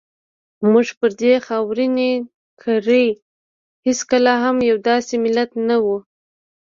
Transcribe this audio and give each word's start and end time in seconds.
موږ 0.71 0.87
پر 0.99 1.11
دې 1.21 1.33
خاورینې 1.47 2.11
کرې 2.61 3.05
هېڅکله 3.85 4.33
هم 4.43 4.55
یو 4.69 4.77
داسې 4.89 5.13
ملت 5.23 5.49
نه 5.67 5.77
وو. 5.83 5.97